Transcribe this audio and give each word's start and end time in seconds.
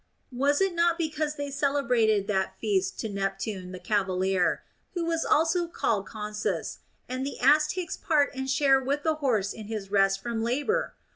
Was 0.31 0.61
it 0.61 0.73
not 0.73 0.97
because 0.97 1.35
they 1.35 1.51
celebrated 1.51 2.25
that 2.25 2.57
feast 2.59 2.97
to 3.01 3.07
Neptune 3.07 3.71
the 3.71 3.77
cavalier, 3.79 4.63
who 4.95 5.05
was 5.05 5.27
called 5.73 6.07
Consus, 6.07 6.79
and 7.07 7.23
the 7.23 7.39
ass 7.39 7.67
takes 7.67 7.97
part 7.97 8.31
and 8.33 8.49
share 8.49 8.79
with 8.81 9.03
the 9.03 9.17
horse 9.21 9.53
in 9.53 9.67
his 9.67 9.91
rest 9.91 10.19
from 10.19 10.41
labor 10.41 10.95